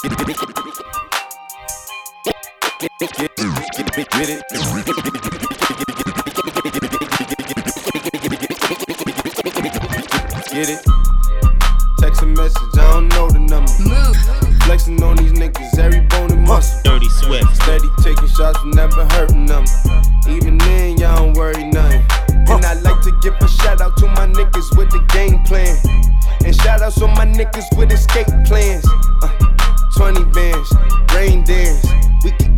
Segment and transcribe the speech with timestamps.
[0.00, 0.10] Get
[10.68, 10.84] it?
[11.98, 13.72] Text a message, I don't know the number.
[14.66, 16.80] Flexing on these niggas, every bone and muscle.
[16.84, 17.56] Dirty Swift.
[17.56, 19.64] Steady taking shots, never hurting them.
[20.28, 22.06] Even then, y'all don't worry nothing.
[22.46, 25.76] And I like to give a shout out to my niggas with the game plan.
[26.44, 28.86] And shout outs on my niggas with escape plans.
[29.22, 29.57] Uh,
[29.98, 30.72] 20 bands,
[31.12, 31.84] rain dance.
[32.22, 32.57] We can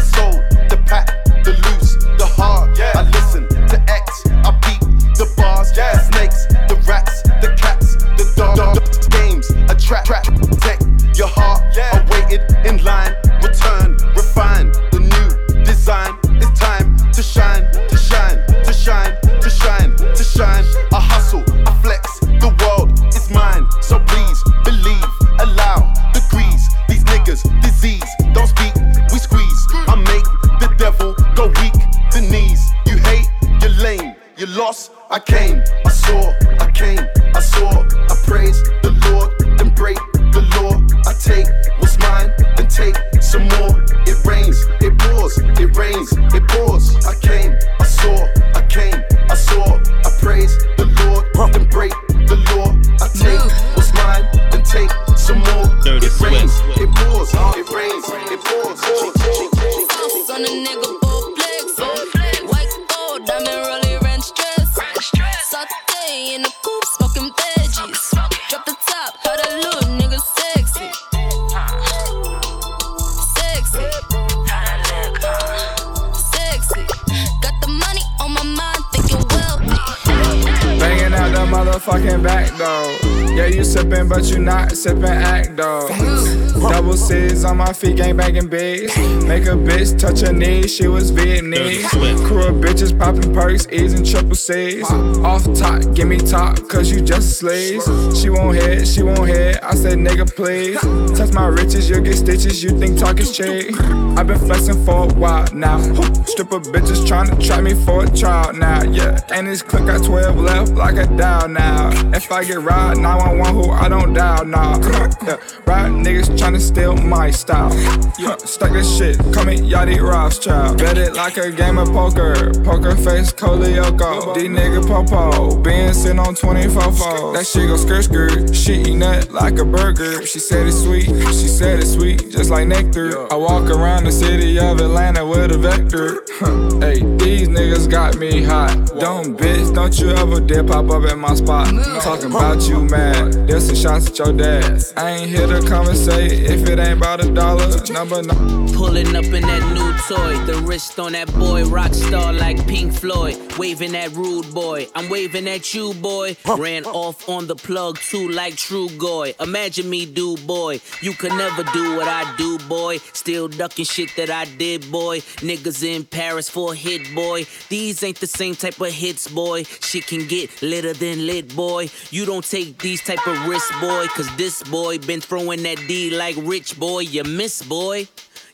[90.21, 92.25] Bitch touch her knees, she was Vietnamese.
[92.25, 94.89] Crew of bitches popping perks, E's and triple C's.
[95.23, 98.21] Off top, give me top, cause you just sleaze.
[98.21, 99.59] She won't hit, she won't hit.
[99.63, 100.79] I said, nigga, please.
[101.17, 103.75] Touch my riches, you'll get stitches, you think talk is cheap.
[104.17, 105.79] I've been flexing for a while now.
[106.25, 109.19] Stripper bitches tryna try me for a trial now, yeah.
[109.33, 111.89] And this click got 12 left like a dial now.
[112.13, 114.79] If I get robbed, 911 who I don't dial now.
[115.25, 115.37] Yeah.
[115.71, 117.71] Ride niggas tryna steal my style.
[118.19, 118.35] Yeah.
[118.43, 120.77] Stuck this shit, call me Yachty Rothschild.
[120.77, 122.51] Bet it like a game of poker.
[122.65, 124.33] Poker face, Kolioko.
[124.35, 125.55] D nigga popo.
[125.61, 127.35] Being sitting on 24 fold.
[127.35, 128.53] That shit go skirt skirt.
[128.53, 130.25] She eat nut like a burger.
[130.25, 131.05] She said it's sweet.
[131.05, 133.31] She said it's sweet, just like nectar.
[133.31, 136.25] I walk around the city of Atlanta with a vector.
[136.85, 138.75] hey, these niggas got me hot.
[138.99, 141.67] Don't bitch, don't you ever dare pop up at my spot.
[142.03, 143.47] Talking about you mad.
[143.47, 144.83] There's some shots at your dad.
[144.97, 147.69] I ain't here conversate if it ain't about a dollar.
[147.91, 148.67] Number nine.
[148.73, 152.91] Pulling up in that new toy, the wrist on that boy, rock star like Pink
[152.93, 153.37] Floyd.
[153.57, 156.35] Waving at rude boy, I'm waving at you, boy.
[156.57, 159.35] Ran off on the plug too, like True Goy.
[159.39, 160.79] Imagine me, do boy.
[161.01, 162.97] You could never do what I do, boy.
[163.13, 165.19] Still ducking shit that I did, boy.
[165.41, 167.45] Niggas in Paris for a hit, boy.
[167.69, 169.63] These ain't the same type of hits, boy.
[169.63, 171.89] Shit can get litter than lit, boy.
[172.09, 174.07] You don't take these type of risks, boy.
[174.07, 176.99] Cause this boy been throwing that D like rich, boy.
[176.99, 178.07] You miss, boy.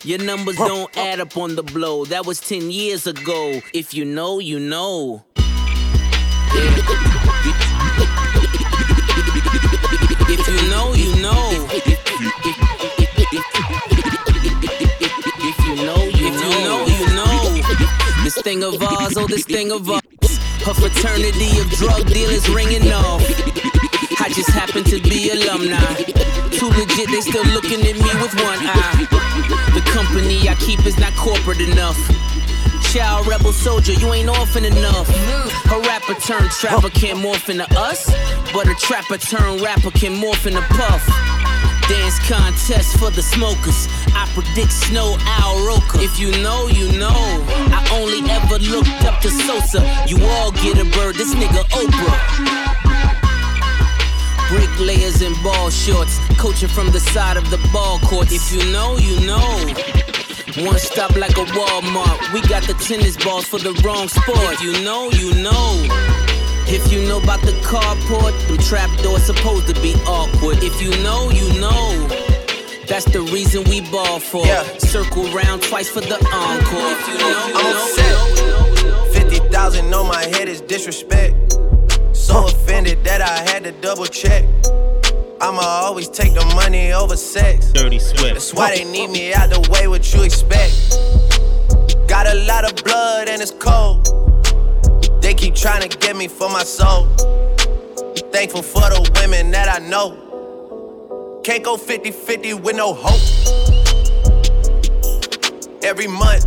[0.04, 2.06] Your numbers don't add up on the blow.
[2.06, 3.62] That was 10 years ago.
[3.74, 5.24] If you know, you know.
[10.30, 11.68] If you know, you know.
[15.40, 16.30] If you know, you know.
[16.30, 18.24] If you know, you know.
[18.24, 20.02] This thing of ours, oh, this thing of ours.
[20.68, 23.87] A fraternity of drug dealers ringing off.
[24.20, 25.78] I just happen to be alumni.
[26.52, 29.08] Too legit, they still looking at me with one eye.
[29.74, 31.98] The company I keep is not corporate enough.
[32.94, 35.10] child, rebel soldier, you ain't orphan enough.
[35.72, 38.06] A rapper turned trapper can't morph into us,
[38.54, 41.06] but a trapper turned rapper can morph into puff.
[41.88, 43.88] Dance contest for the smokers.
[44.14, 46.00] I predict snow Al Roker.
[46.02, 47.16] If you know, you know.
[47.72, 49.80] I only ever looked up to Sosa.
[50.06, 52.97] You all get a bird, this nigga Oprah.
[54.50, 58.32] Bricklayers in ball shorts, coaching from the side of the ball court.
[58.32, 59.48] If you know, you know.
[60.66, 62.34] One stop like a Walmart.
[62.34, 64.54] We got the tennis balls for the wrong sport.
[64.54, 65.84] If you know, you know.
[66.66, 70.64] If you know about the carport, them trap doors supposed to be awkward.
[70.64, 72.08] If you know, you know.
[72.88, 74.46] That's the reason we ball for.
[74.46, 74.64] Yeah.
[74.78, 76.92] Circle round twice for the encore.
[76.96, 77.60] If you know, you know.
[77.60, 79.30] I'm upset.
[79.30, 81.47] 50,000 on my head is disrespect.
[82.28, 84.44] So offended that I had to double check.
[85.40, 87.72] I'ma always take the money over sex.
[87.72, 88.34] Dirty Swift.
[88.34, 90.92] That's why they need me out the way, what you expect.
[92.10, 94.04] Got a lot of blood and it's cold.
[95.22, 97.06] They keep trying to get me for my soul.
[98.34, 101.40] Thankful for the women that I know.
[101.46, 103.24] Can't go 50 50 with no hope.
[105.82, 106.46] Every month,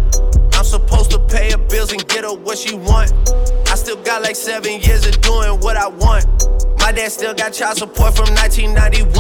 [0.53, 3.15] I'm supposed to pay her bills and get her what she want.
[3.91, 6.25] Still got like seven years of doing what I want.
[6.79, 9.11] My dad still got child support from 1991.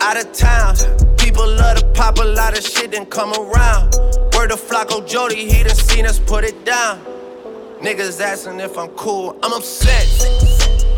[0.00, 0.74] Out of town,
[1.16, 3.94] people love to pop a lot of shit and come around.
[4.34, 6.98] Word to Flacko Jodye, he done seen us put it down.
[7.80, 10.04] Niggas asking if I'm cool, I'm upset.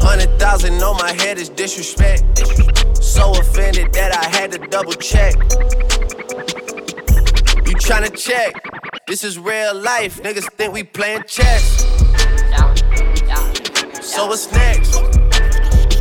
[0.01, 2.25] Hundred thousand on my head is disrespect.
[2.97, 5.35] So offended that I had to double check.
[7.67, 8.55] You tryna check?
[9.07, 10.23] This is real life.
[10.23, 11.85] Niggas think we playing chess.
[14.01, 14.93] So what's next?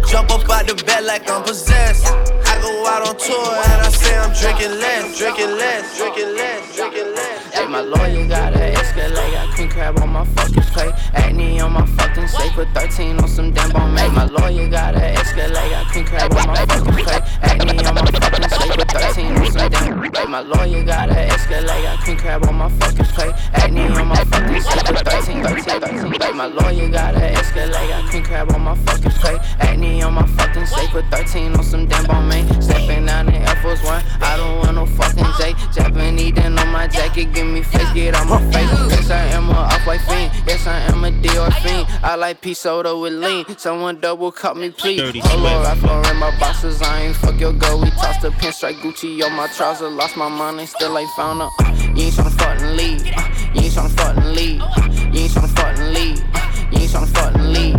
[0.07, 2.07] Jump up out the bed like I'm possessed.
[2.07, 6.75] I go out on tour and I say I'm drinking less, drinking less, drinking less,
[6.77, 7.53] drinking less.
[7.53, 9.35] Hey, my lawyer got a Escalade.
[9.35, 10.93] I can crab on my fucking plate.
[11.13, 14.13] Acne on my fucking safe with 13 on some damn bone mate.
[14.13, 15.73] My lawyer got a Escalade.
[15.73, 17.23] I can crab on my fucking plate.
[17.41, 20.13] Acne on my fucking safe 13 on some damn.
[20.13, 21.85] Hey, my lawyer got a Escalade.
[21.85, 23.33] I can crab on my fucking plate.
[23.53, 26.21] Acne on my fucking safe with 13, 13, 13.
[26.21, 27.73] Hey, my lawyer got a Escalade.
[27.73, 29.39] I can crab on my fucking plate.
[29.59, 32.61] Acne on my fucking safe with 13 on some damn bone man.
[32.61, 35.53] Stepping down in Air Force One, I don't want no fucking J.
[35.73, 38.69] Japanese then on my jacket, give me face, get on my face.
[38.89, 40.31] Yes, I am a off white fiend.
[40.47, 41.87] Yes, I am a Dior fiend.
[42.03, 43.45] I like pea soda with lean.
[43.57, 45.01] Someone double cut me, please.
[45.01, 46.81] Oh Lord, I floor in my boxes.
[46.81, 47.79] I ain't fuck your girl.
[47.81, 48.31] We tossed the
[48.63, 49.93] pinstripe Gucci on my trousers.
[49.93, 51.49] Lost my money, still ain't found her.
[51.59, 53.01] Uh, you ain't tryna fucking leave.
[53.15, 54.61] Uh, you ain't tryna fucking leave.
[54.61, 56.23] Uh, you ain't tryna fucking leave.
[56.33, 57.75] Uh, you ain't tryna fucking leave.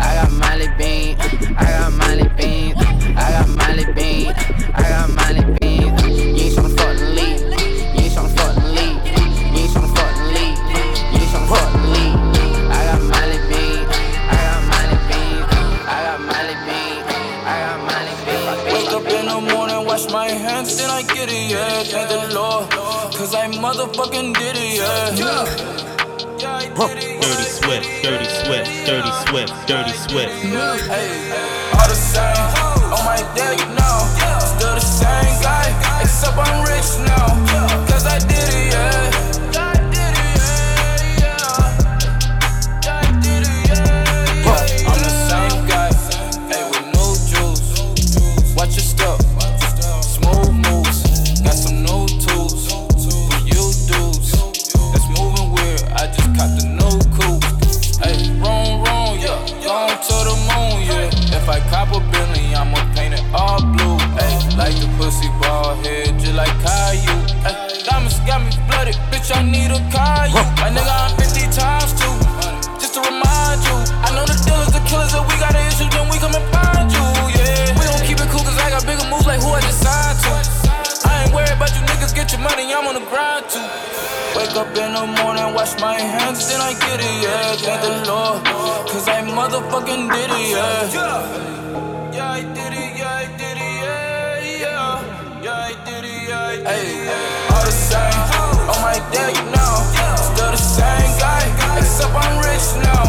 [0.00, 1.16] I got Miley Bean.
[1.56, 2.74] I got Miley Bean.
[3.16, 4.34] I got Miley Bean.
[4.74, 5.61] I got Miley Bean.
[21.92, 22.70] Thank the Lord,
[23.12, 25.12] cause I motherfucking did it, yeah.
[26.80, 30.32] Dirty Swift, Dirty Swift, Dirty Swift, Dirty Swift.
[31.76, 32.48] All the same,
[32.88, 34.08] on my dick now.
[34.40, 35.68] Still the same guy,
[36.00, 37.51] except I'm rich now.
[84.52, 87.56] Wake up in the morning, wash my hands, then I get it, yeah.
[87.56, 88.44] Thank the Lord,
[88.86, 90.92] cause I motherfucking did it, yeah.
[92.12, 95.42] Yeah, I did it, yeah, I did it, yeah, yeah.
[95.42, 96.68] Yeah, I did it, yeah, I did it.
[96.68, 97.08] Hey,
[97.48, 98.20] all the same,
[98.68, 99.80] on my dick now.
[100.20, 103.08] Still the same guy, except I'm rich now.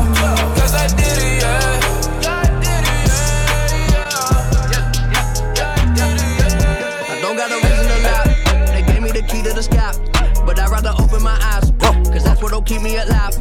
[0.55, 2.23] Cause I did it, yeah.
[2.23, 4.07] Yeah, I did it, yeah, yeah.
[7.11, 8.31] I don't got a reason to lie.
[8.71, 9.91] They gave me the key to the sky,
[10.83, 11.71] but I'd open my eyes.
[12.11, 13.33] Cause that's what'll keep me alive.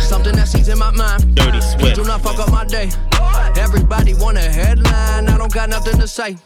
[0.00, 1.34] Something that sees in my mind.
[1.34, 2.90] Dirty Please do not fuck up my day.
[3.56, 6.36] Everybody want a headline, I don't got nothing to say.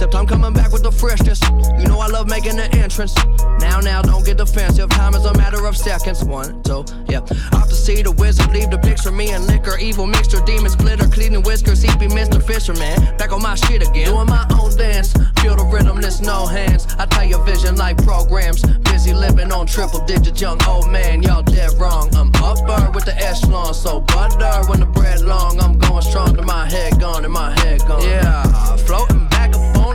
[0.00, 1.42] Except I'm coming back with the freshness.
[1.78, 3.14] You know I love making an entrance.
[3.60, 4.88] Now, now, don't get defensive.
[4.88, 6.24] Time is a matter of seconds.
[6.24, 7.20] One, two, yeah.
[7.52, 9.12] Off to see the wizard, leave the picture.
[9.12, 11.82] Me and liquor, evil mixture, demon splitter, cleaning whiskers.
[11.82, 12.42] He be Mr.
[12.42, 13.14] Fisherman.
[13.18, 14.06] Back on my shit again.
[14.06, 15.12] Doing my own dance.
[15.42, 16.86] Feel the rhythm, there's no hands.
[16.98, 18.64] I tell your vision like programs.
[18.88, 21.22] Busy living on triple digits, young old man.
[21.22, 22.08] Y'all dead wrong.
[22.16, 23.74] I'm upper with the echelon.
[23.74, 25.60] So butter when the bread long.
[25.60, 28.02] I'm going strong to my head gone and my head gone.
[28.02, 29.39] Yeah, floating back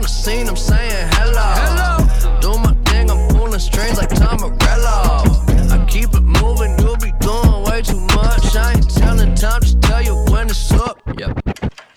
[0.06, 0.48] the scene.
[0.48, 1.48] I'm saying hello.
[1.62, 2.40] Hello.
[2.40, 5.24] Do my thing, I'm pulling strings like Tom Morello.
[5.74, 8.54] I keep it moving, you'll be doing way too much.
[8.54, 11.00] I ain't telling time, just tell you when it's up.
[11.18, 11.32] Yep.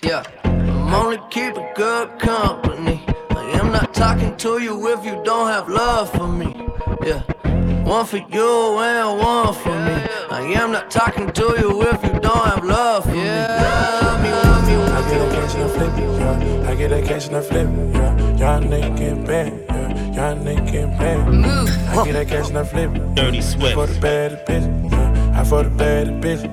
[0.01, 3.05] Yeah, I'm only keeping good company.
[3.31, 6.67] I am not talking to you if you don't have love for me.
[7.05, 7.21] Yeah,
[7.83, 9.97] one for you and one for me.
[10.31, 13.23] I am not talking to you if you don't have love for me.
[13.23, 14.48] Love me,
[16.89, 16.95] yeah.
[16.95, 18.37] I get that cash and I flip it, yeah.
[18.37, 20.33] Y'all nigga getting bad, yeah.
[20.33, 21.27] Y'all nigga getting bad.
[21.89, 23.15] I get that cash and I flip it.
[23.15, 23.73] Dirty I Swift.
[23.75, 25.39] for the bad bitch, yeah.
[25.39, 26.43] I for the bad bitch.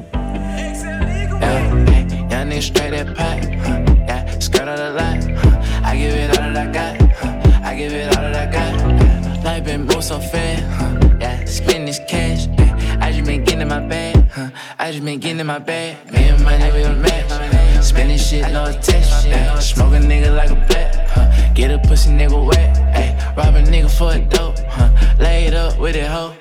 [1.41, 3.45] Yeah, hey, young nigga straight that pipe.
[3.61, 5.35] Huh, yeah, skirt all the line.
[5.37, 7.13] Huh, I give it all that I got.
[7.13, 8.75] Huh, I give it all that I got.
[9.03, 10.63] Yeah, life been moving so fast.
[10.63, 12.47] Huh, yeah, spend this cash.
[12.59, 14.29] Yeah, I just been getting in my bag.
[14.31, 15.97] Huh, I just been getting in my bag.
[16.13, 17.66] Me and money, we a match.
[17.87, 19.31] Spending shit, no attention.
[19.31, 21.09] Yeah, smoke a nigga like a bat.
[21.09, 22.77] Huh, get a pussy nigga wet.
[22.95, 24.59] Hey, rob a nigga for a dope.
[24.69, 24.91] Huh,
[25.21, 26.35] lay it up with it, hoe.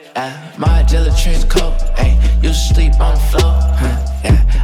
[0.57, 1.75] My jelly trench coat.
[2.41, 3.53] Used to sleep on the floor.
[3.81, 4.04] Huh,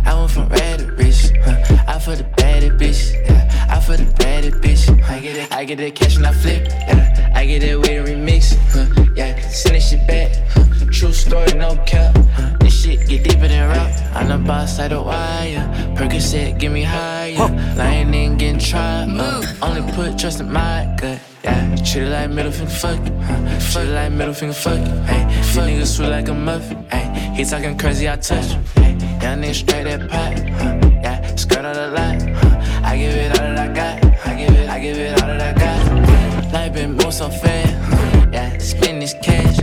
[0.05, 1.31] I went from red to rich.
[1.43, 3.13] Huh, I for the baddest bitch.
[3.25, 5.03] Yeah, I for the baddest bitch.
[5.03, 6.67] I get it, I get that cash and I flip.
[6.67, 8.55] Yeah, I get that with a remix.
[8.71, 10.31] Huh, yeah, send that shit back.
[10.49, 12.15] Huh, true story, no cap.
[12.33, 14.15] Huh, this shit get deeper than rap.
[14.15, 15.67] I'm the boss like the wire.
[15.95, 17.37] Percocet, get me higher.
[17.75, 19.07] Lying in getting tried.
[19.09, 21.19] Uh, only put trust in my gut.
[21.43, 23.13] Yeah, treat it like middle finger fuck it.
[23.23, 24.87] Huh, treat it like middle finger fuck it.
[25.05, 26.85] Hey, these niggas sweet like a muffin.
[26.91, 28.63] Hey, he talking crazy, I touch him.
[28.75, 30.37] Hey, young nigga straight that pot.
[30.61, 32.33] Huh, yeah, skirt all the line.
[32.35, 34.27] Huh, I give it all that I got.
[34.27, 36.53] I give it, I give it all that I got.
[36.53, 38.33] Life been moving so fast.
[38.33, 39.59] Yeah, spend this cash.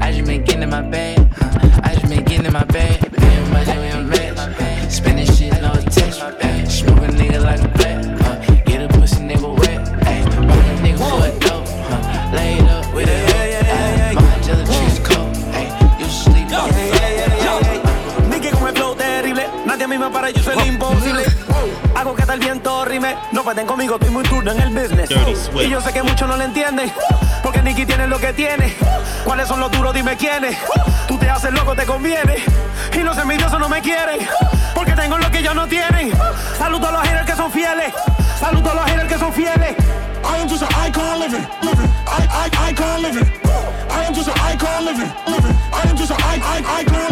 [0.00, 1.26] I just been getting in my bag.
[1.82, 3.03] I just been getting in my bag.
[23.32, 25.10] No pueden conmigo, estoy muy turno en el business.
[25.54, 26.92] Y yo sé que muchos no lo entienden,
[27.42, 28.74] porque Nicky tiene lo que tiene.
[29.24, 29.92] ¿Cuáles son los duros?
[29.94, 30.56] Dime quiénes.
[31.06, 32.36] Tú te haces loco, te conviene.
[32.92, 34.26] Y los envidiosos no me quieren,
[34.74, 36.12] porque tengo lo que ellos no tienen.
[36.56, 37.92] Saludo a los haters que son fieles,
[38.38, 39.76] saludo a los haters que son fieles.
[40.24, 41.90] I am just an icon living, living.
[42.06, 43.30] I, I, icon living.
[43.90, 45.56] I am just an icon living, living.
[45.72, 47.04] I am just an I, I, icon.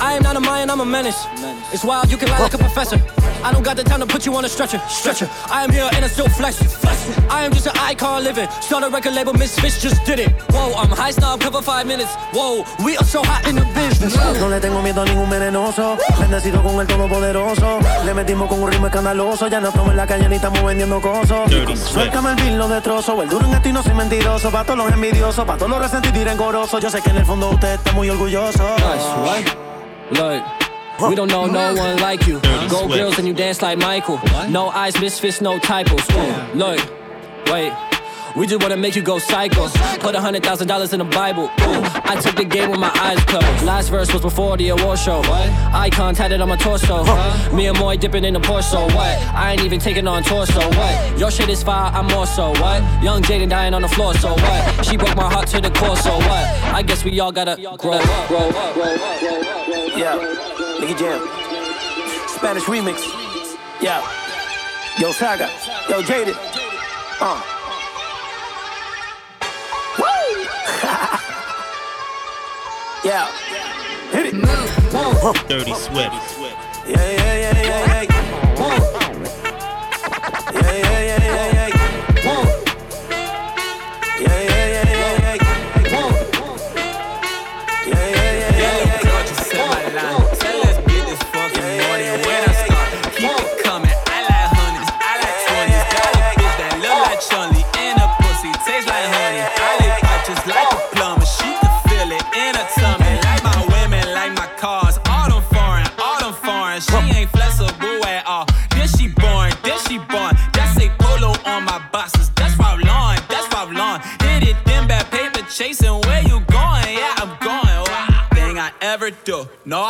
[0.00, 1.26] I am Mayan, I'm a menace.
[1.72, 2.98] It's wild, you can lie like a professor.
[3.44, 4.78] I don't got the time to put you on a stretcher.
[4.88, 5.28] Stretcher.
[5.50, 6.56] I am here and I still flex.
[7.30, 8.48] I am just an icon living.
[8.60, 10.30] Start a record label, Misfits just did it.
[10.50, 12.12] Whoa, I'm high snob, cover five minutes.
[12.32, 14.16] Whoa, we are so hot in the business.
[14.40, 15.96] No le tengo miedo a ningún venenoso.
[16.18, 17.78] Bendecido con el todopoderoso.
[18.04, 19.48] Le metimos con un ritmo escandaloso.
[19.48, 21.50] Ya no estamos en la calle ni estamos vendiendo cosas.
[21.92, 23.22] Suéltame el beat, lo destrozo.
[23.22, 24.50] El duro en esto y no soy mentiroso.
[24.50, 26.82] Pa' todos los envidiosos, pa' todos los resentidos y rencorosos.
[26.82, 28.64] Yo sé que en el fondo usted está muy orgulloso.
[28.76, 29.65] Nice?
[30.12, 30.44] Look.
[31.08, 32.40] We don't know no one like you.
[32.40, 32.86] Swift.
[32.88, 34.18] grills and you dance like Michael.
[34.48, 36.08] No eyes, misfits, no typos.
[36.54, 36.80] Look,
[37.50, 37.72] wait.
[38.36, 39.68] We just wanna make you go psycho.
[39.98, 41.44] Put a hundred thousand dollars in the Bible.
[41.44, 43.62] Ooh, I took the game with my eyes closed.
[43.62, 45.20] Last verse was before the award show.
[45.20, 45.48] What?
[45.72, 47.02] Icon tatted on my torso.
[47.56, 48.84] Me and Moy dipping in the Porsche.
[48.94, 49.16] What?
[49.34, 50.60] I ain't even taking on torso.
[50.68, 51.18] What?
[51.18, 52.50] Your shit is fire, I'm more so.
[52.50, 52.82] What?
[53.02, 54.12] Young Jaden dying on the floor.
[54.14, 54.84] So what?
[54.84, 55.96] She broke my heart to the core.
[55.96, 56.46] So what?
[56.74, 59.22] I guess we all gotta grow up, grow up, grow up.
[59.96, 61.26] Yeah, Nicky Jam.
[62.28, 63.00] Spanish remix.
[63.80, 64.06] Yeah.
[64.98, 65.48] Yo, Saga.
[65.88, 66.36] Yo, Jaded.
[67.18, 67.55] Uh.
[73.06, 73.26] Yeah.
[74.10, 75.48] Hit it.
[75.48, 76.12] Dirty Swift.
[76.88, 78.12] Yeah, yeah, yeah, yeah, yeah.
[80.52, 81.52] Yeah, yeah, yeah, yeah, yeah.
[81.52, 81.55] Yeah,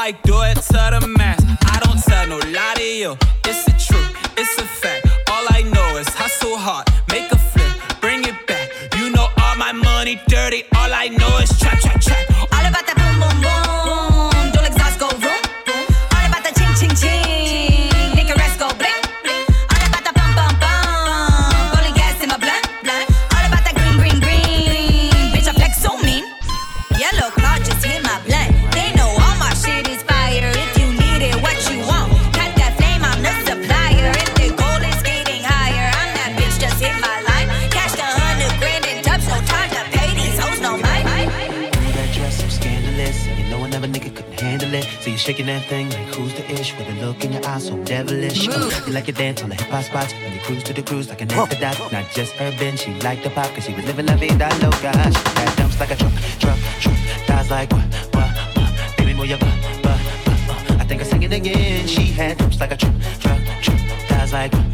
[0.06, 1.45] I do it to the max.
[48.86, 50.12] You like to dance on the hip hop spots.
[50.12, 51.92] And you cruise to the cruise like an dot.
[51.92, 53.52] Not just urban, she liked the pop.
[53.54, 54.92] Cause she was living la vida loca.
[54.92, 56.96] She got dumps like a truck, truck, truck.
[57.26, 58.96] Thighs like what, what, what.
[58.96, 60.00] Baby, move your butt, butt,
[60.48, 60.80] butt.
[60.80, 61.86] I think I sing it again.
[61.86, 63.78] She had dumps like a truck, truck, truck.
[64.08, 64.65] Thighs like what,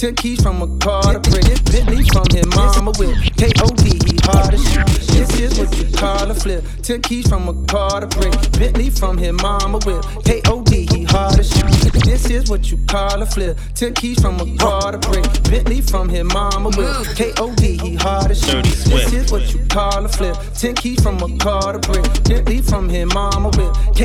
[0.00, 1.44] Ten keys from a car to brick.
[1.70, 3.14] Bentley from his mama whip.
[3.36, 4.00] K.O.D.
[4.06, 4.86] he hard to shoot.
[5.12, 6.64] This is what you call a flip.
[6.80, 8.32] Ten keys from a car to brick.
[8.52, 10.02] Bentley from his mama whip.
[10.24, 10.86] K.O.D.
[10.90, 11.92] he hard to shoot.
[12.02, 13.58] This is what you call a flip.
[13.74, 15.24] Ten keys from a car to brick.
[15.42, 17.06] Bentley from his mama whip.
[17.14, 17.76] K.O.D.
[17.76, 18.28] he hard.
[18.28, 19.10] Dirty Swift.
[19.10, 20.34] This is what you call a flip.
[20.54, 21.59] Ten keys from a car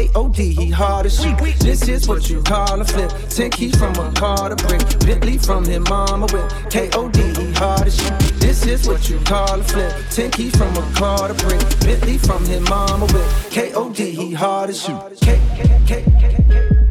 [0.05, 0.53] K.O.D.
[0.53, 1.35] he hard as shit.
[1.59, 3.11] This is what you call a flip.
[3.29, 4.81] Ten keys from a car to brick.
[4.99, 6.51] Bentley from his mama whip.
[6.69, 7.19] K.O.D.
[7.19, 8.19] he hard as shit.
[8.39, 9.91] This is what you call a flip.
[10.11, 11.59] Ten keys from a car to brick.
[11.79, 13.27] Bentley from his mama whip.
[13.49, 14.11] K.O.D.
[14.11, 14.95] he hard as shit.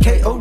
[0.00, 0.33] K.O.D.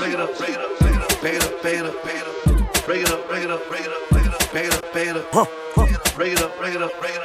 [0.00, 0.10] shoot.
[0.10, 2.02] Break it up, break it up, break it up, break it up, break it up,
[2.86, 4.72] break it up, break it up, break it up, break it up, break it up,
[4.72, 6.58] break it up, break it up, break it up, break it up, break it up,
[6.58, 7.19] break it up, break it up,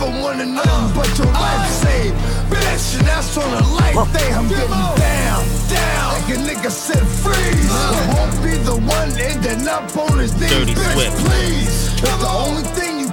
[0.00, 2.16] never wanted nothing but your life saved.
[2.48, 4.32] Bitch, and that's on a life day.
[4.32, 6.08] I'm getting down, down.
[6.14, 7.70] Like a nigga said, freeze.
[7.70, 10.50] I won't be the one ending up on his knees.
[10.50, 12.00] Dirty bitch, please.
[12.00, 13.08] The only thing you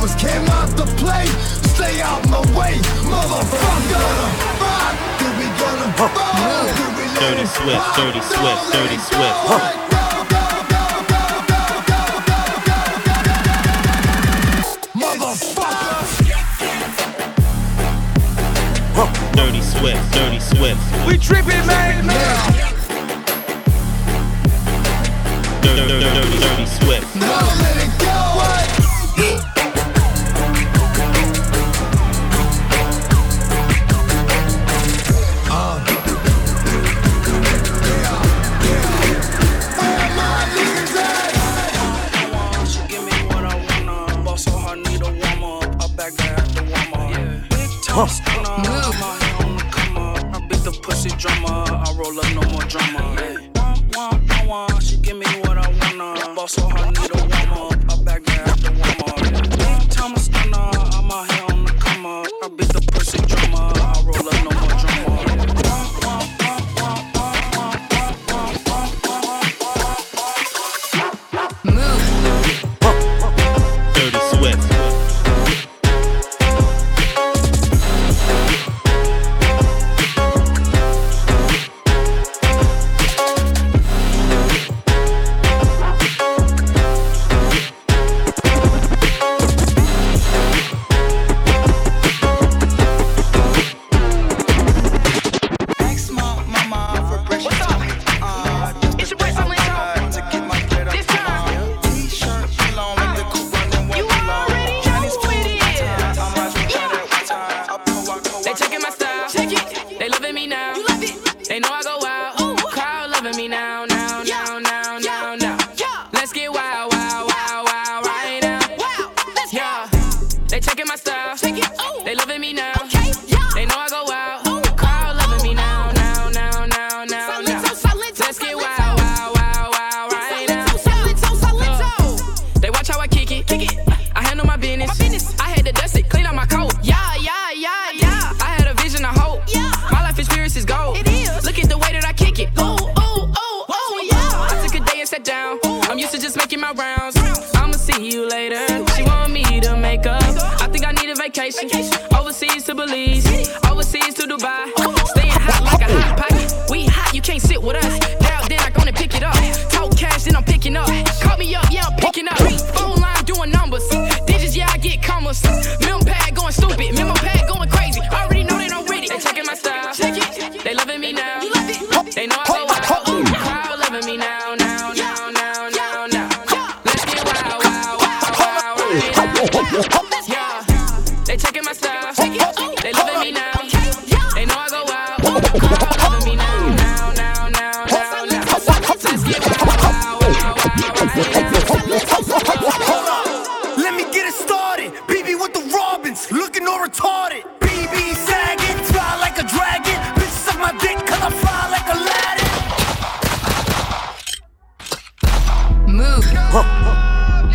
[0.00, 1.26] was came out to play,
[1.74, 2.78] stay out my way,
[3.10, 4.06] motherfucker.
[4.62, 4.94] Fuck,
[5.38, 6.14] we gonna fuck?
[7.18, 9.85] Dirty Swift, Dirty Swift, Dirty Swift.
[19.36, 20.80] Dirty Swift, Dirty Swift.
[21.06, 22.06] We tripping, man.
[25.60, 27.16] Dirty, dirty, dirty, dirty Swift.
[27.16, 28.35] Now let it go.
[52.68, 53.05] drama.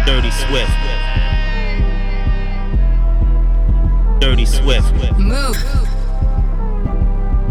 [0.05, 0.71] Dirty Swift.
[4.19, 4.93] Dirty Swift.
[5.17, 5.57] Move.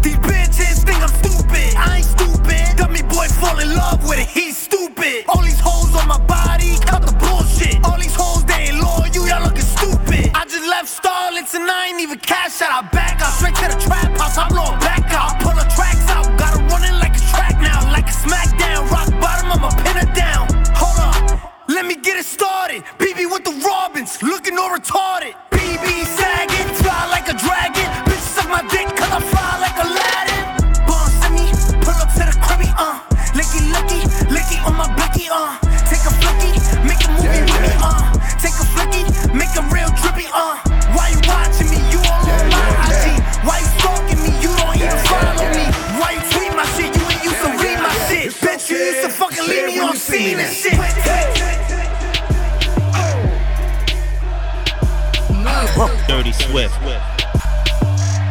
[0.01, 1.75] These bitches think I'm stupid.
[1.75, 2.77] I ain't stupid.
[2.77, 4.27] Dummy boy fall in love with it.
[4.27, 5.25] He's stupid.
[5.27, 7.83] All these hoes on my body, cut the bullshit.
[7.85, 9.27] All these hoes they ain't loyal.
[9.27, 10.31] Y'all looking stupid.
[10.33, 12.71] I just left starlets and I ain't even cash out.
[12.71, 14.37] I back out straight to the trap house.
[14.37, 15.35] I blow back out.
[15.35, 16.25] I pull the tracks out.
[16.37, 18.89] Gotta run like a track now, like a smackdown.
[18.89, 19.90] Rock bottom on my pants
[21.81, 22.83] let me get it started.
[22.99, 25.50] BB with the Robins, looking all retarded.
[56.51, 56.75] Swift.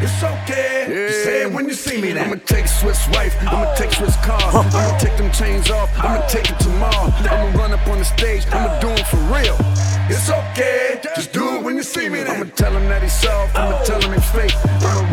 [0.02, 0.86] It's okay.
[0.88, 1.08] Yeah.
[1.08, 2.12] You say it when you see me.
[2.12, 2.24] Now.
[2.24, 3.34] I'ma take Swiss wife.
[3.40, 4.40] I'ma take Swiss car.
[4.42, 5.88] I'ma take them chains off.
[5.98, 7.12] I'ma take it tomorrow.
[7.16, 8.44] I'ma run up on the stage.
[8.52, 9.56] I'ma do it for real.
[10.12, 11.00] It's okay.
[11.16, 12.20] Just do it when you see me.
[12.20, 13.56] I'ma tell him that he's soft.
[13.56, 14.54] I'ma tell him he's fake.
[14.82, 15.09] I'ma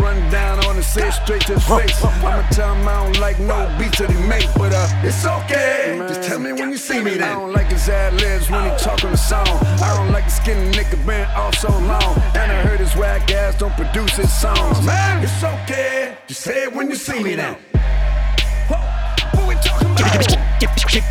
[1.28, 2.06] straight to his face.
[2.06, 4.48] I'ma tell him I don't like no beats that he make.
[4.56, 5.98] But uh, it's okay.
[6.08, 7.16] Just tell me when you see me.
[7.16, 7.24] Then.
[7.24, 9.46] I don't like his ad libs when he talk on the song.
[9.84, 12.16] I don't like the skinny nigga been off so long.
[12.40, 14.82] And I heard his whack ass don't produce his songs.
[14.86, 16.18] Man, it's okay.
[16.28, 17.58] Just say it when you see me now.
[18.70, 20.24] What we talking about?
[20.90, 21.02] She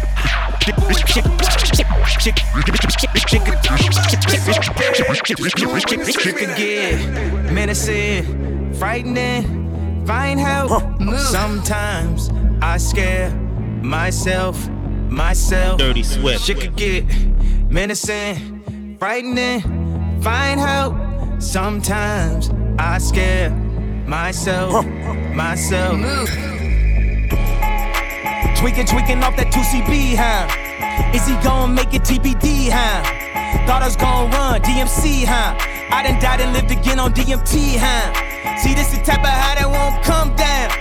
[6.33, 9.67] could menacing, frightening,
[10.07, 10.71] find help.
[11.19, 12.31] Sometimes
[12.63, 13.31] I scare
[13.83, 14.69] myself,
[15.11, 15.79] myself.
[15.79, 16.45] Dirty Swift.
[16.45, 17.05] She could get
[17.69, 19.61] menacing, frightening,
[20.23, 20.95] find help.
[21.43, 23.51] Sometimes I scare
[24.07, 24.87] myself,
[25.35, 26.01] myself.
[28.57, 31.13] Tweaking, tweaking off that 2CB, huh?
[31.15, 33.03] Is he gonna make it TBD, huh?
[33.67, 35.55] Thought I was gonna run DMC, huh?
[35.91, 38.36] I done died and lived again on DMT, huh?
[38.59, 40.73] See, this the type of high that won't come down.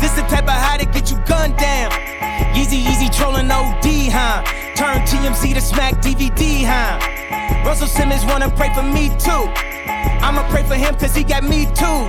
[0.00, 1.92] This the type of high that get you gunned down.
[2.56, 4.42] Easy, easy trolling OD, huh?
[4.74, 6.98] Turn TMZ to smack DVD, huh?
[7.64, 9.46] Russell Simmons wanna pray for me too.
[10.20, 12.00] I'ma pray for him cause he got me too.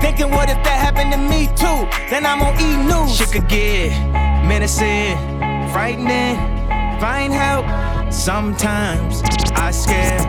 [0.00, 1.84] Thinking what if that happened to me too?
[2.08, 3.16] Then I'm on E News.
[3.16, 3.92] Shit could get
[4.48, 5.16] menacing,
[5.72, 6.36] frightening,
[7.00, 7.66] find help.
[8.10, 9.22] Sometimes
[9.54, 10.24] I scare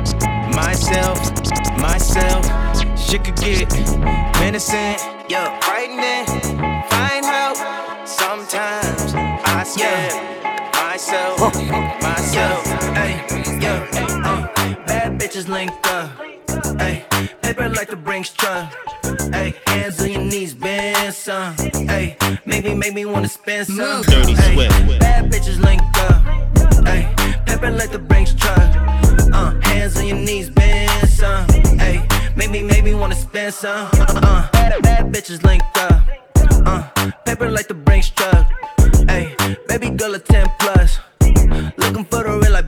[0.53, 1.19] myself,
[1.79, 2.88] myself.
[2.99, 3.71] Shit could get
[4.39, 4.97] menacing,
[5.29, 6.25] yeah, frightening,
[6.89, 7.57] find help.
[8.07, 10.39] Sometimes I scare
[10.73, 11.39] myself,
[12.01, 12.65] myself.
[12.93, 13.25] Hey,
[13.59, 13.88] yeah,
[14.23, 16.12] uh, bad bitches linked up.
[16.79, 17.05] Hey,
[17.41, 18.73] paper like the Brinks truck.
[19.33, 21.55] Hey, hands on your knees, bend some.
[21.57, 24.03] Hey, make me, make me wanna spend some.
[24.03, 24.71] Dirty sweat.
[24.71, 24.99] Swift.
[24.99, 26.85] Bad bitches linked up.
[26.85, 27.13] Hey,
[27.45, 28.59] paper like the Brinks truck.
[29.33, 30.88] Uh, hands on your knees, bend
[31.19, 31.45] some.
[31.77, 32.01] Hey,
[32.36, 33.89] make me wanna spend some.
[33.93, 36.03] Uh, bad, bad bitches linked up.
[36.65, 38.47] Uh, paper like the Brinks truck.
[39.10, 39.36] Hey,
[39.67, 40.99] baby girl a 10 plus.
[41.77, 42.62] Looking for the real, I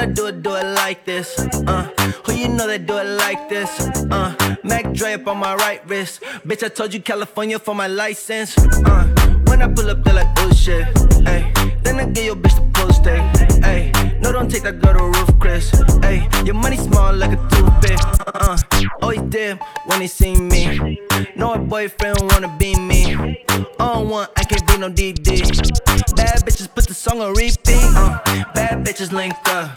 [0.00, 1.38] I do it, do it like this.
[1.38, 1.82] Uh,
[2.24, 3.68] who you know that do it like this?
[4.10, 6.22] Uh, Mac Dre up on my right wrist.
[6.46, 8.56] Bitch, I told you California for my license.
[8.56, 9.04] Uh,
[9.44, 10.88] when I pull up, they're like, oh shit.
[11.28, 13.20] Ay, then I get your bitch the post stay.
[13.62, 15.70] Ay, no, don't take that girl to roof, Chris.
[16.02, 18.00] Ay, your money small like a toothpick.
[18.26, 18.56] Uh,
[19.02, 20.98] always did when he seen me.
[21.36, 23.44] No, a boyfriend wanna be me.
[23.78, 26.09] On one, I can't be no DD.
[26.40, 27.60] Bad bitches put the song on repeat.
[27.68, 28.18] Uh,
[28.54, 29.76] bad bitches linked up.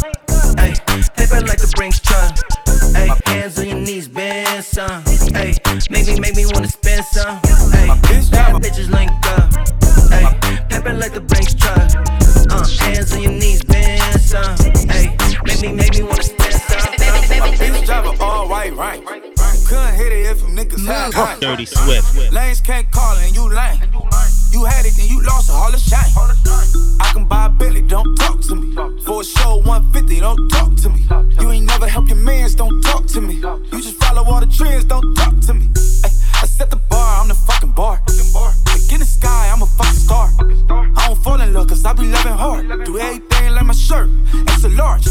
[0.58, 0.73] Ay,
[1.17, 2.39] paper like the Brinks truck.
[2.95, 5.04] Ay, hands on your knees, bend some.
[5.36, 5.56] Ay,
[5.89, 7.38] make me, make me wanna spend some.
[7.73, 7.99] Ay,
[8.32, 9.52] bad bitches linked up.
[10.10, 11.84] Ay, paper like the Brinks truck.
[12.49, 14.56] Uh, hands on your knees, bend some.
[14.88, 16.80] Ay, make me, make me wanna spend some.
[17.60, 19.02] Bitch drive all white rank.
[20.33, 21.39] Couldn't if you niggas had rank.
[21.41, 22.31] Dirty Swift.
[22.31, 23.79] Lanes can't call and you lame.
[24.51, 25.99] You had it, then you lost a hall of shame.
[26.99, 28.75] I can buy a Billy, don't talk to me.
[29.03, 31.05] For a show 150, don't talk to me.
[31.39, 33.35] You ain't never help your mans, don't talk to me.
[33.35, 35.69] You just follow all the trends, don't talk to me.
[36.05, 36.09] Ay, I
[36.53, 38.01] set the bar, I'm the fucking bar.
[38.67, 40.29] Like in the sky, I'm a fucking star.
[40.97, 42.85] I don't fall in love, cause I be loving hard.
[42.85, 44.09] Do everything like my shirt,
[44.51, 45.07] it's a large.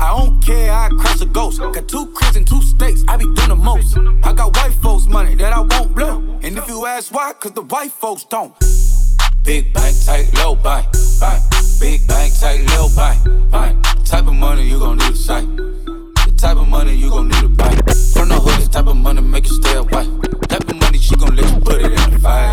[0.00, 1.58] I don't care, I crash a ghost.
[1.60, 3.96] Got two cribs and two states, I be doing the most.
[4.22, 6.38] I got white folks' money that I won't blow.
[6.42, 8.54] And if you ask why, cause the white folks don't.
[9.44, 10.86] Big bank, tight, low bank,
[11.20, 11.42] bank.
[11.80, 13.84] Big bank, tight, low bank, bank.
[14.04, 15.48] Type of money you gon' need a sight.
[16.38, 17.82] The type of money you gon' need a bite.
[18.14, 20.06] From the hood, this type of money make you stay away.
[20.46, 22.52] Type of money she gon' let you put it in the fire.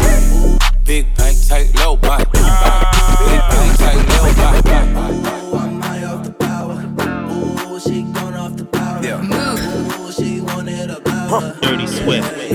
[0.86, 2.88] Big bank, tight, low bank, bank.
[3.30, 4.90] Big bank, tight, low bank, bank.
[4.98, 6.82] Ooh, I'm high off the power.
[7.30, 9.04] Ooh, she gone off the power.
[9.04, 9.22] Yeah.
[9.22, 11.56] Ooh, she wanted a power.
[11.62, 12.54] Dirty Swift.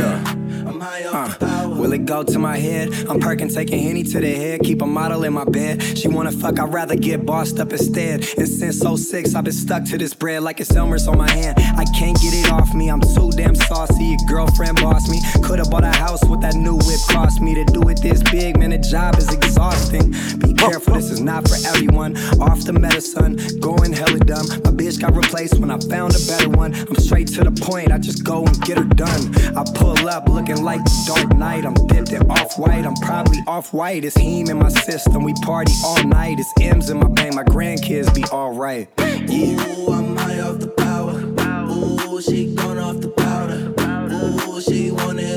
[0.67, 1.50] I'm high off the power.
[1.91, 2.89] Will it go to my head?
[3.09, 4.61] I'm perking, taking Henny to the head.
[4.61, 5.83] Keep a model in my bed.
[5.99, 8.25] She wanna fuck, I'd rather get bossed up instead.
[8.39, 11.59] And since 06, I've been stuck to this bread like it's Elmer's on my hand.
[11.59, 14.05] I can't get it off me, I'm too damn saucy.
[14.05, 15.21] Your girlfriend bossed me.
[15.43, 17.57] Could've bought a house with that new whip cost me.
[17.57, 20.13] To do it this big, man, the job is exhausting.
[20.39, 22.17] Be careful, this is not for everyone.
[22.41, 24.47] Off the medicine, going hella dumb.
[24.63, 26.73] My bitch got replaced when I found a better one.
[26.73, 29.35] I'm straight to the point, I just go and get her done.
[29.57, 31.67] I pull up looking like the Dark Knight.
[31.67, 32.85] I'm dipped in off white.
[32.85, 34.05] I'm probably off white.
[34.05, 35.25] It's heme in my system.
[35.25, 36.39] We party all night.
[36.39, 37.35] It's M's in my bank.
[37.35, 38.89] My grandkids be alright.
[38.99, 39.21] Yeah.
[39.31, 41.13] Ooh, I'm high off the power.
[41.71, 43.75] Ooh, she gone off the powder.
[44.15, 45.30] Ooh, she wanted.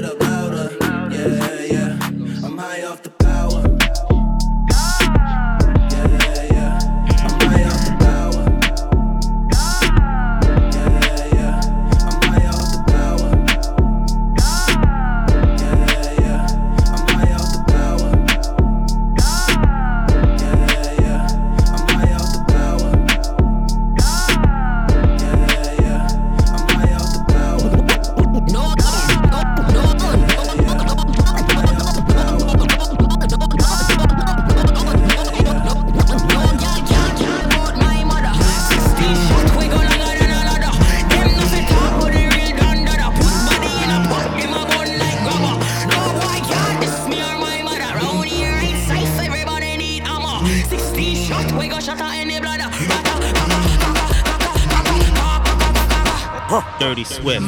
[57.03, 57.45] Dirty Swift.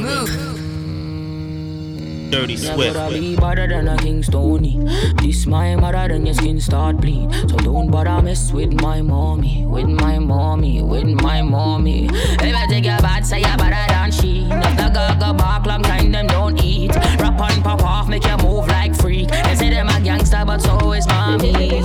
[2.30, 2.96] Dirty Never Swift.
[2.96, 4.80] Never be better than a King Stony.
[5.22, 7.34] This my mother, then your skin start bleed.
[7.50, 12.10] So don't bother mess with my mommy, with my mommy, with my mommy.
[12.12, 14.46] If I take your bad, say you're better than she.
[14.46, 16.94] Not the gaga bark, long time them don't eat.
[16.94, 19.30] Rap on, pop off, make you move like freak.
[19.30, 21.82] They say them a gangster, but so is mommy.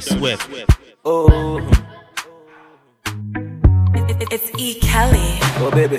[0.00, 0.48] Dirty Swift.
[1.04, 1.60] Oh,
[4.32, 4.80] It's E.
[4.80, 5.36] Kelly.
[5.60, 5.98] oh baby.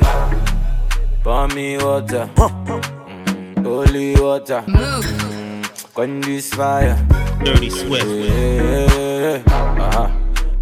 [1.23, 2.27] Pour me water.
[2.35, 4.63] Mm, holy water.
[4.67, 6.97] Mm, quench this fire.
[7.43, 8.07] Dirty Swift.
[8.07, 10.09] Yeah, uh-huh.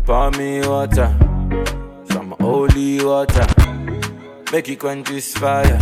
[0.06, 1.16] Pour me water.
[2.12, 3.46] Some holy water.
[4.52, 5.80] Make it quench this fire.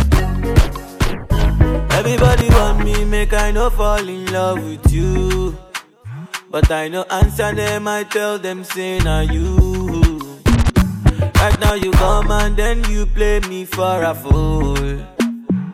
[1.90, 5.58] Everybody want me, make I no fall in love with you.
[6.50, 10.18] But I no answer them, I tell them, say na you.
[11.36, 14.78] Right now you come and then you play me for a fool.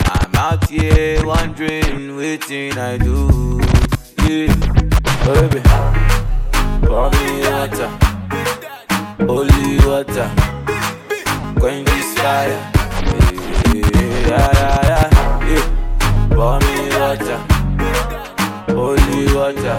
[0.04, 3.60] I'm out here wondering, waiting I do.
[4.26, 4.52] Yeah,
[5.24, 5.60] baby,
[6.82, 7.90] pour me water,
[9.30, 10.28] holy water,
[11.60, 12.72] quench this fire.
[13.74, 15.08] Yeah, yeah, yeah,
[15.48, 15.66] yeah.
[16.34, 17.38] Pour me water,
[18.74, 19.78] holy water,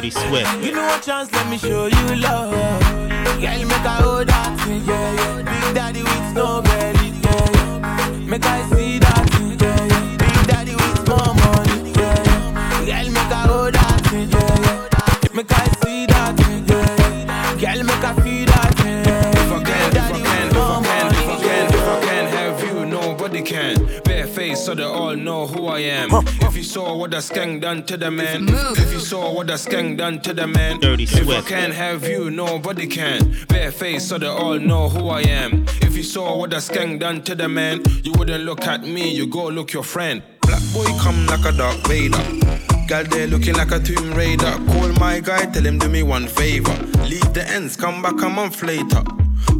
[0.00, 0.62] Dirty Swift.
[0.62, 4.82] give me one chance let me show you love girl make I hold that thing
[4.86, 9.84] yeah yeah big daddy with no belly yeah yeah make I see that thing yeah
[9.92, 12.16] yeah big daddy with more money yeah
[12.88, 17.60] yeah girl make I hold that thing yeah yeah make I see that thing yeah
[17.60, 20.80] yeah girl make I feel that thing If I can, if I can, if I
[20.80, 24.00] can, if I can, if I can have you, nobody can.
[24.04, 26.08] Bare face so they all know who I am.
[26.14, 26.39] If you
[26.70, 30.20] saw what the skeng done to the man, if you saw what the skeng done
[30.20, 33.34] to the man, Dirty if I can't have you, nobody can.
[33.48, 35.64] Bare face so they all know who I am.
[35.82, 39.12] If you saw what the skeng done to the man, you wouldn't look at me,
[39.12, 40.22] you go look your friend.
[40.42, 42.22] Black boy come like a Darth Vader.
[42.86, 44.52] Girl there looking like a Tomb Raider.
[44.68, 46.76] Call my guy, tell him do me one favor.
[47.02, 49.02] Leave the ends, come back a month later.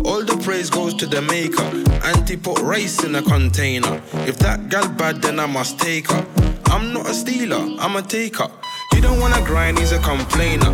[0.05, 1.69] All the praise goes to the maker.
[2.07, 4.01] Auntie put rice in a container.
[4.29, 6.50] If that gal bad, then I must take her.
[6.81, 8.49] I'm not a stealer, I'm a taker.
[8.95, 10.73] You don't wanna grind, he's a complainer.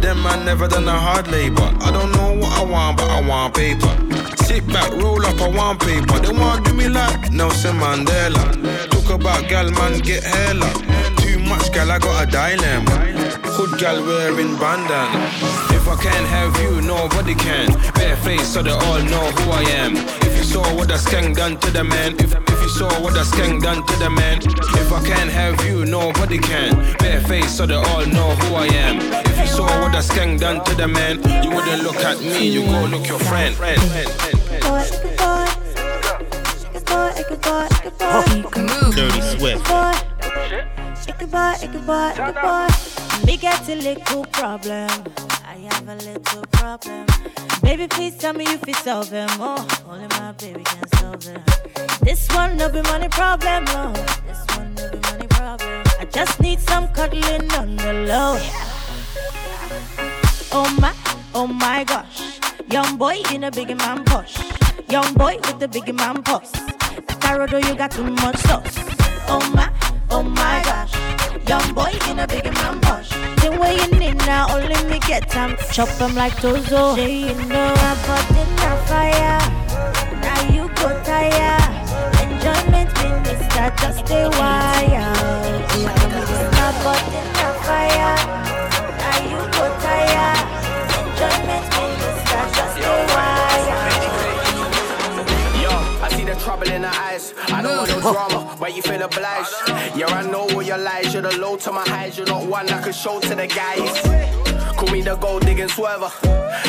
[0.00, 1.68] Them man never done a hard labor.
[1.80, 3.90] I don't know what I want, but I want paper.
[4.44, 6.20] Sit back, roll up, I want paper.
[6.20, 8.44] They wanna do me like Nelson Mandela.
[8.90, 10.70] Talk about gal, man, get hella.
[11.16, 12.96] Too much gal, I got a dilemma.
[13.50, 15.18] Hood gal wearing bandana.
[15.74, 17.72] If I can't have you, nobody can.
[17.94, 19.96] Bare face so they all know who I am.
[19.96, 23.60] If you saw what the skeng done to the man, if, saw what the skeng
[23.60, 26.74] done to the man, if I can't have you, nobody can.
[26.98, 29.00] Bare face so they all know who I am.
[29.26, 32.48] If you saw what the skeng done to the man, you wouldn't look at me,
[32.48, 33.56] you go look your friend.
[38.94, 39.66] Dirty Swift.
[43.26, 45.39] Me get a little problem.
[45.50, 47.06] I have a little problem.
[47.60, 49.28] Baby, please tell me if it's them.
[49.40, 51.42] Oh, only my baby can solve them.
[52.02, 53.92] This one no be money problem, no.
[54.28, 55.82] This one no be money problem.
[55.98, 58.38] I just need some cuddling on the low.
[60.52, 60.94] Oh my,
[61.34, 62.38] oh my gosh.
[62.70, 64.38] Young boy in a big man push.
[64.88, 66.52] Young boy with the big man pulse.
[67.22, 68.78] Tarodo, you got too much sauce.
[69.26, 69.68] Oh my,
[70.10, 70.94] oh my gosh.
[71.48, 72.99] Young boy in a big man push.
[73.42, 75.56] Everything where you need now, only me get time.
[75.72, 76.94] Chop them like Tozo.
[76.94, 79.40] Say you know I bought in the fire.
[80.20, 81.56] Now you go tire.
[82.20, 85.62] Enjoyment minister, just stay wild.
[86.52, 88.49] I bought in the fire.
[96.50, 97.32] Trouble in her eyes.
[97.46, 99.54] I don't want no drama, but you feel obliged.
[99.94, 101.12] Yeah, I know all your lies.
[101.12, 102.18] You're the low to my highs.
[102.18, 103.92] You're not one I could show to the guys.
[104.76, 106.10] Call me the gold digging swerver.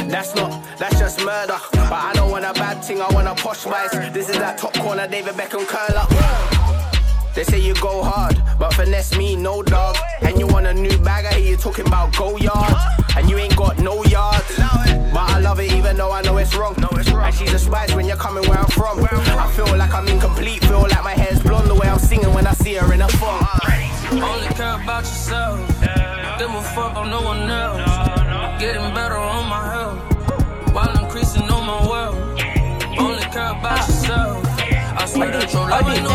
[0.07, 1.57] That's not, that's just murder.
[1.73, 3.91] But I don't want a bad thing, I want a posh vice.
[4.13, 6.05] This is that top corner, David Beckham curler.
[7.34, 9.97] They say you go hard, but finesse me, no dog.
[10.22, 12.72] And you want a new bag, I hear you talking about go yard.
[13.18, 14.55] And you ain't got no yards.
[14.55, 16.76] But I love it even though I know it's wrong.
[16.78, 19.03] And she's a spice when you're coming where I'm from.
[19.03, 22.45] I feel like I'm incomplete, feel like my hair's blonde the way I'm singing when
[22.45, 23.41] I see her in a phone.
[24.22, 25.68] Only care about yourself.
[26.38, 27.82] Give a fuck on no one else.
[28.62, 29.99] Getting better on my health.
[30.72, 32.16] While increasing on my wealth.
[32.99, 34.45] Only care about yourself.
[35.01, 36.12] I swear that your love ain't no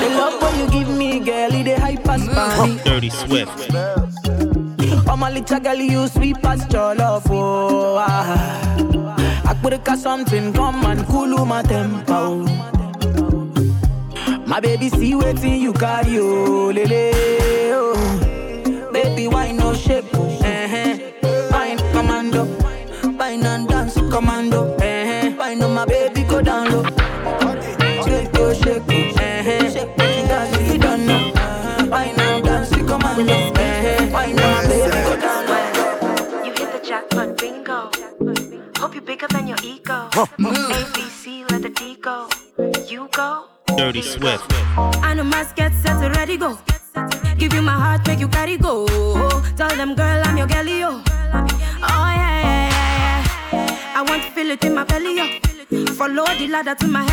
[0.00, 2.78] The love when you give me, girl, it the hype as body.
[2.84, 3.70] Dirty Swift.
[5.08, 6.36] Oh my little girl, you sweet
[6.72, 9.44] your love, oh ah.
[9.44, 12.44] I put a something, come and cool my tempo.
[14.46, 17.12] My baby, see waiting you carry, oh, lele,
[17.74, 18.11] oh.
[56.78, 57.11] To my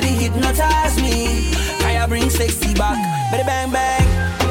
[0.00, 1.50] It hypnotize me.
[1.82, 2.94] I bring sexy back?
[3.32, 4.47] Bada bang bang.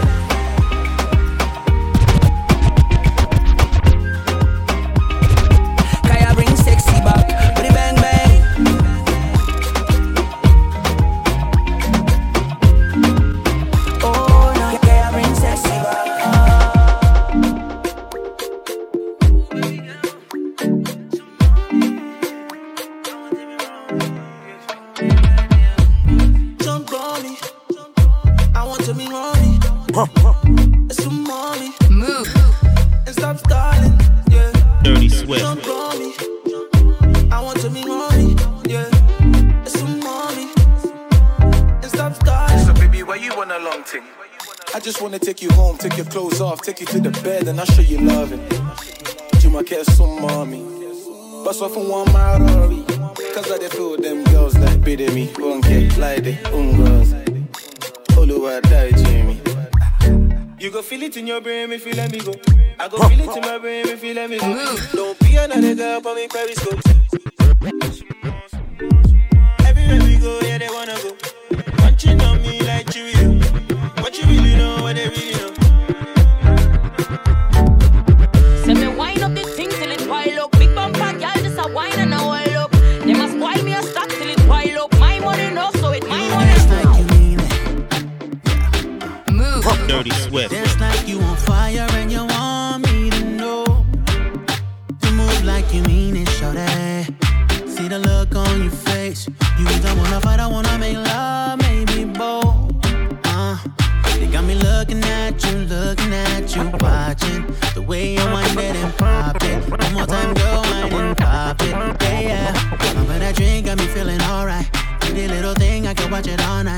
[104.97, 109.69] looking at you, looking at you, watching the way you wind it and pop it.
[109.69, 112.01] One more time, go wind and pop it.
[112.01, 112.77] Yeah, yeah.
[112.95, 114.67] I'm gonna drink, got me feeling alright.
[115.01, 116.76] Pretty little thing, I can watch it all night.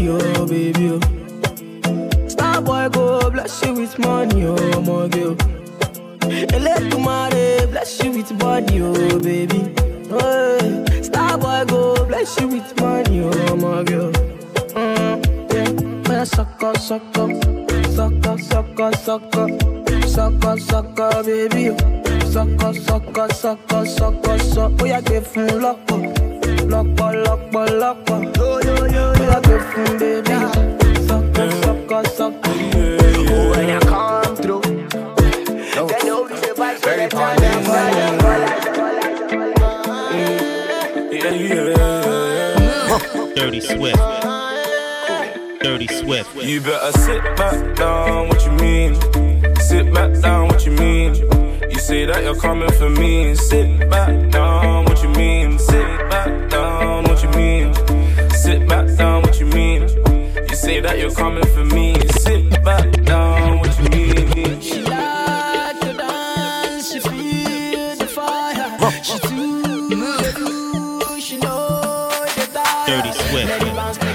[0.00, 0.79] you, baby.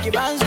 [0.05, 0.44] 기반소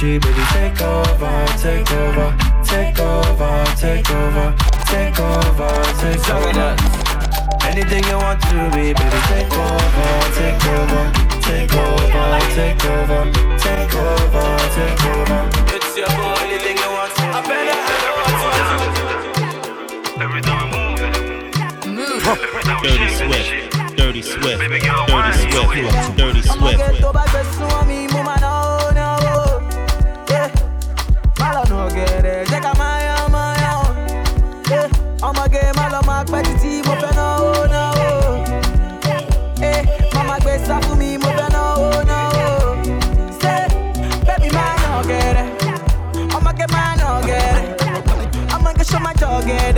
[0.00, 0.79] Baby, take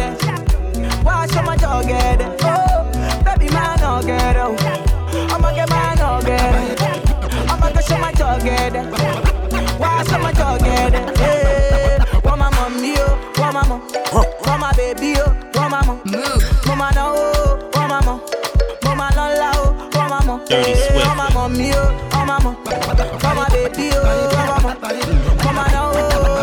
[0.03, 1.05] get it.
[1.05, 2.21] Wash my dog get.
[2.43, 5.33] Oh, baby man, no get it.
[5.33, 7.51] I'ma get mine, no get it.
[7.51, 8.85] I'ma go show my dog get it.
[10.09, 11.19] show my dog get it.
[11.19, 13.81] Hey, want my mommy oh, want my mom,
[14.47, 16.01] want my baby oh, want my mom.
[16.67, 18.21] Mama no oh, want my mom,
[18.85, 20.45] mama no la oh, want my mom.
[20.47, 21.07] Dirty Swift.
[21.07, 25.37] Want my mommy oh, want my mom, want my baby oh, want my mom.
[25.45, 26.42] Mama no oh.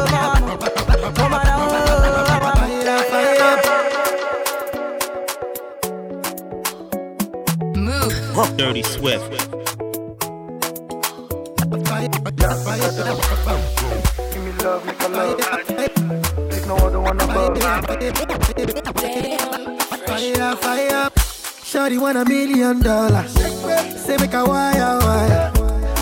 [8.56, 9.30] Dirty Swift.
[14.34, 14.52] Give me
[20.08, 21.10] Fire, fire.
[21.64, 23.32] Shorty want a million dollars.
[23.34, 25.52] Say make a wire, wire.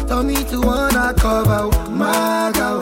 [0.07, 2.81] Tell me to wanna cover my girl.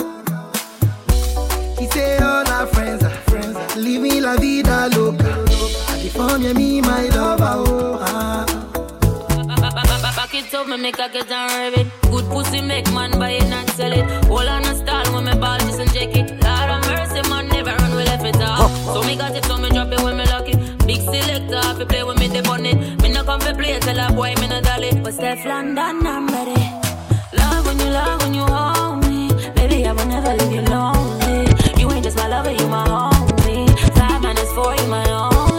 [1.79, 3.75] He say all our friends friends.
[3.77, 5.45] Leave me la vida loca.
[5.87, 7.63] California, me, my lover.
[7.67, 8.44] Oh, ah
[10.37, 11.91] it up, me make a get and rev.
[12.11, 14.29] Good pussy make man buy it, not sell it.
[14.29, 16.29] All on a stall when me ball just and check it.
[16.43, 18.71] Lord of mercy, man, never run with left it off.
[18.85, 20.57] So me got it, so me drop it when me lock it.
[20.85, 23.01] Big selector, if you play with me, they on it.
[23.01, 24.91] Me no come for play, tell a boy me no dolly.
[25.01, 26.61] But Steph London, I'm ready.
[27.37, 31.79] Love when you love when you hold me, baby, I will never leave you lonely.
[31.79, 33.69] You ain't just my lover, you my homie.
[33.95, 35.54] Five minus four, you my own.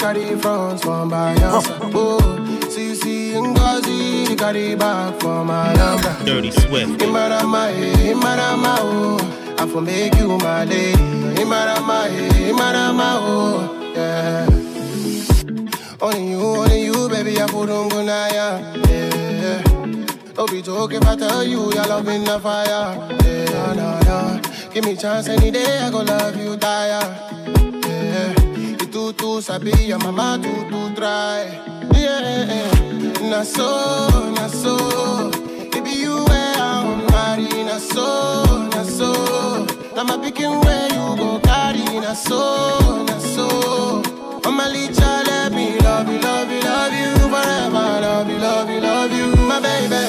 [0.00, 1.68] Carry front for my house.
[1.92, 2.18] Oh,
[2.72, 6.16] CC Ngozi, she carry back for my number.
[6.24, 7.00] Dirty Swift.
[7.00, 7.70] Imarama,
[8.10, 10.92] Imarama, oh, I for make you my lady.
[11.42, 12.08] Imarama,
[12.48, 14.46] Imarama, oh, yeah.
[16.00, 19.62] Only you, only you, baby, I put on good yeah.
[20.34, 22.96] Don't be joking if I tell you your love in the fire.
[23.24, 24.40] Yeah, no, no.
[24.72, 27.29] Give me chance any day, I go love you, tire.
[29.16, 31.44] Too, sabi, your mama too, too try.
[31.94, 32.70] Yeah,
[33.28, 35.30] na so, na so.
[35.70, 39.66] Baby, you where I'm married, na so, na so.
[39.94, 44.02] Now my picking where you go carry, na so, na so.
[44.44, 48.00] Mama Licha, let me love you, love you, love you forever.
[48.00, 50.06] Love you, love you, love you, my baby.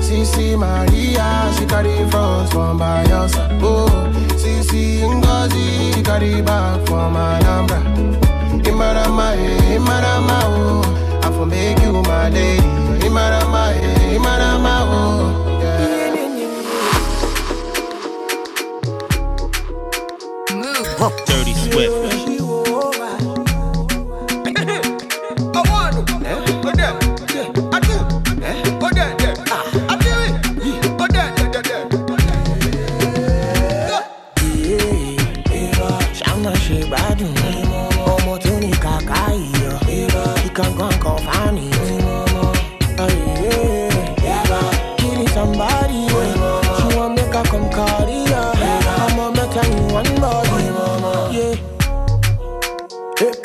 [0.00, 3.28] CC Maria, she carry front from by your.
[3.60, 3.88] Oh,
[4.36, 7.82] CC Ngozi, she carry back my number.
[8.86, 12.62] Imarama, eh, Imarama, oh, I for make you my lady.
[12.62, 15.32] Eh, Imarama, oh.
[21.26, 22.15] Dirty Swift.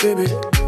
[0.02, 0.61] Baby,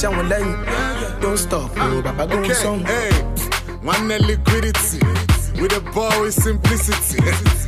[0.00, 0.56] Sean lane,
[1.20, 2.80] don't stop, oh Baba go on song.
[2.86, 3.10] Hey,
[3.82, 4.98] one liquidity.
[5.60, 7.20] With a ball with simplicity.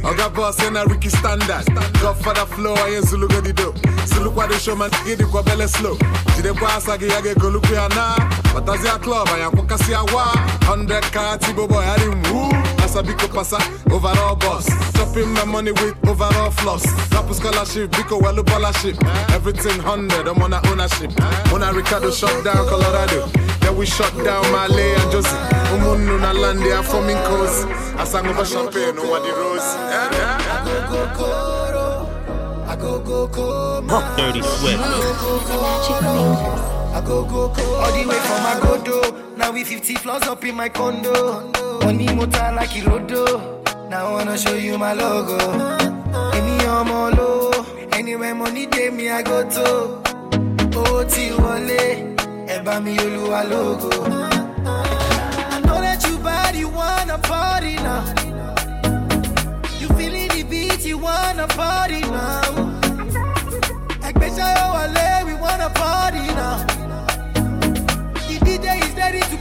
[0.02, 1.66] Oga boss and a Ricky standard.
[2.00, 3.74] Godfather flow, I ain't Zulu go the do.
[4.06, 5.96] Zulu kwa the showman, get the kwa belle slow.
[6.36, 8.16] Jide kwa asagi yage go look ya na.
[8.54, 10.32] Batazi ya club, I am kwa kasi ya wa.
[10.64, 12.51] 100 car, Tibo boy, I didn't woo.
[12.92, 13.56] Asa biko pasa,
[13.90, 14.66] overall boss.
[14.92, 16.84] Topping my money with overall floss.
[17.10, 19.02] Rapper scholarship, biko welu scholarship.
[19.32, 21.10] Everything 100, I'm on a ownership.
[21.54, 23.28] On a Ricardo shut down Colorado.
[23.60, 25.30] Then we shut down Malay and Josie.
[25.72, 27.66] Umunu na land, they are forming coast.
[27.96, 29.74] I sang over champagne over the rose.
[29.88, 30.52] Yeah, yeah.
[32.68, 34.14] I go go coma.
[34.18, 34.82] Dirty Swift.
[36.94, 39.36] I go go go all the way from Agodo.
[39.36, 41.50] Now we 50 floors up in my condo.
[41.80, 43.88] Money motor like Irodo.
[43.88, 45.38] Now I wanna show you my logo.
[46.32, 46.64] Any
[47.16, 47.50] low.
[47.92, 50.02] Anywhere money day me I go to.
[51.42, 51.82] wọlé
[52.54, 53.90] ẹ bá mi olúwa lógo.
[55.54, 58.02] I know that you bad, you wanna party now.
[59.80, 62.52] You feeling the beat, you wanna party now.
[64.08, 66.71] Ẹgbẹ́sẹ̀ yóò wọlé, we wanna party now.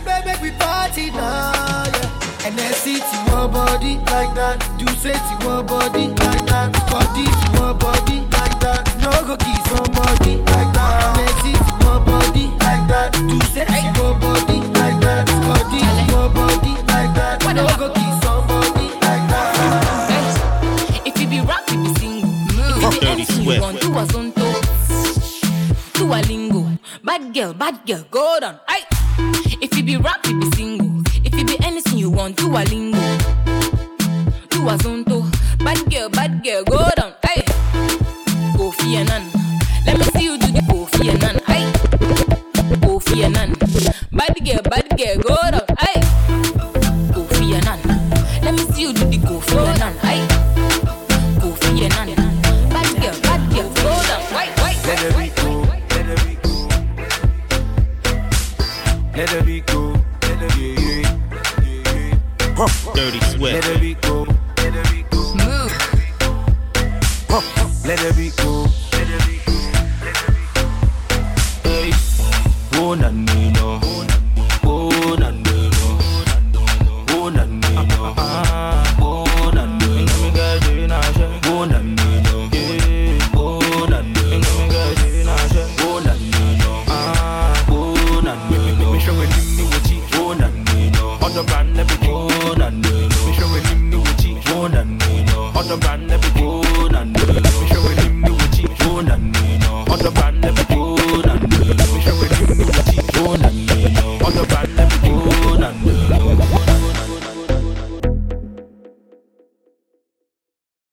[0.04, 1.86] The DJ is ready to play, make we party now.
[1.86, 2.48] Yeah.
[2.48, 4.58] And then see to one body like that.
[4.78, 6.72] Do say to one body like that.
[6.90, 8.82] Body to one body like that.
[9.02, 11.18] No go kiss somebody like that.
[11.18, 13.14] And then see to one body like that.
[13.14, 15.28] Do say to one body like that.
[15.46, 17.38] Body to one body like that.
[17.56, 19.52] No go kiss somebody like that.
[21.06, 22.32] If you be rap, you be single.
[22.58, 24.48] If you be anything you want, do a zonto.
[25.94, 26.78] Do a lingo.
[27.04, 28.60] Bad girl, bad girl, go down.